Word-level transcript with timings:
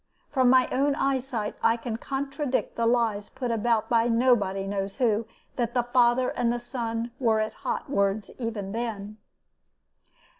From 0.31 0.49
my 0.49 0.67
own 0.71 0.95
eyesight 0.95 1.55
I 1.61 1.77
can 1.77 1.97
contradict 1.97 2.75
the 2.75 2.87
lies 2.87 3.29
put 3.29 3.51
about 3.51 3.87
by 3.87 4.07
nobody 4.07 4.65
knows 4.65 4.97
who, 4.97 5.27
that 5.57 5.75
the 5.75 5.83
father 5.83 6.29
and 6.29 6.51
the 6.51 6.59
son 6.59 7.11
were 7.19 7.39
at 7.39 7.53
hot 7.53 7.87
words 7.87 8.31
even 8.39 8.71
then. 8.71 9.17